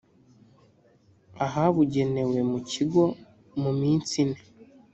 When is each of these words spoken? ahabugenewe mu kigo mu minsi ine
ahabugenewe 1.45 2.37
mu 2.51 2.59
kigo 2.71 3.03
mu 3.61 3.71
minsi 3.79 4.13
ine 4.23 4.39